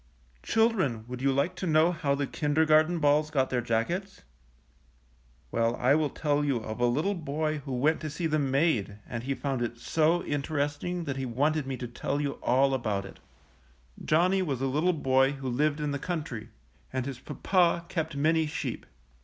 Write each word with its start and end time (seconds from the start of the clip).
Children, 0.41 1.05
would 1.07 1.21
you 1.21 1.31
like 1.31 1.53
to 1.57 1.67
know 1.67 1.91
how 1.91 2.15
the 2.15 2.25
kindergarten 2.25 2.97
balls 2.97 3.29
got 3.29 3.51
their 3.51 3.61
jackets? 3.61 4.23
Well, 5.51 5.75
I 5.75 5.93
will 5.93 6.09
tell 6.09 6.43
you 6.43 6.57
of 6.57 6.79
a 6.79 6.87
little 6.87 7.13
boy 7.13 7.59
who 7.65 7.73
went 7.75 8.01
to 8.01 8.09
see 8.09 8.25
them 8.25 8.49
made 8.49 8.97
and 9.05 9.21
he 9.21 9.35
found 9.35 9.61
it 9.61 9.77
so 9.77 10.21
in 10.21 10.41
teresting 10.41 11.03
that 11.03 11.17
he 11.17 11.27
wanted 11.27 11.67
me 11.67 11.77
to 11.77 11.87
tell 11.87 12.19
you 12.19 12.39
all 12.41 12.73
about 12.73 13.05
it. 13.05 13.19
Johnny 14.03 14.41
was 14.41 14.59
a 14.59 14.65
little 14.65 14.93
boy 14.93 15.33
who 15.33 15.47
lived 15.47 15.79
in 15.79 15.91
the 15.91 15.99
country, 15.99 16.49
and 16.91 17.05
his 17.05 17.19
papa 17.19 17.85
kept 17.87 18.15
many 18.17 18.47
sheep. 18.47 18.87